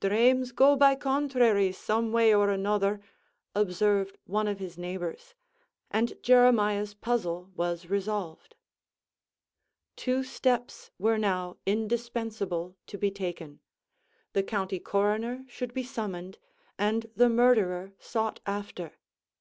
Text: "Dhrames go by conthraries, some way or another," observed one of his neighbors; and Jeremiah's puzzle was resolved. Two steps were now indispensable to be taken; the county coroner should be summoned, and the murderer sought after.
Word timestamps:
"Dhrames 0.00 0.52
go 0.52 0.76
by 0.76 0.94
conthraries, 0.94 1.74
some 1.76 2.12
way 2.12 2.32
or 2.32 2.50
another," 2.50 3.00
observed 3.52 4.16
one 4.26 4.46
of 4.46 4.60
his 4.60 4.78
neighbors; 4.78 5.34
and 5.90 6.12
Jeremiah's 6.22 6.94
puzzle 6.94 7.50
was 7.56 7.90
resolved. 7.90 8.54
Two 9.96 10.22
steps 10.22 10.92
were 11.00 11.18
now 11.18 11.56
indispensable 11.66 12.76
to 12.86 12.96
be 12.96 13.10
taken; 13.10 13.58
the 14.34 14.44
county 14.44 14.78
coroner 14.78 15.44
should 15.48 15.74
be 15.74 15.82
summoned, 15.82 16.38
and 16.78 17.10
the 17.16 17.28
murderer 17.28 17.92
sought 17.98 18.38
after. 18.46 18.92